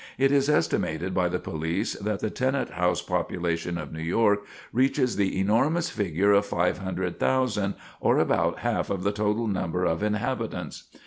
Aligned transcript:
It 0.17 0.31
is 0.31 0.49
estimated 0.49 1.13
by 1.13 1.29
the 1.29 1.37
police 1.37 1.93
that 1.93 2.21
the 2.21 2.31
tenant 2.31 2.71
house 2.71 3.03
population 3.03 3.77
of 3.77 3.93
New 3.93 4.01
York 4.01 4.43
reaches 4.73 5.15
the 5.15 5.39
enormous 5.39 5.91
figure 5.91 6.31
of 6.31 6.47
500,000 6.47 7.75
or 7.99 8.17
about 8.17 8.57
half 8.61 8.89
of 8.89 9.03
the 9.03 9.11
total 9.11 9.45
number 9.45 9.85
of 9.85 10.01
inhabitants. 10.01 10.85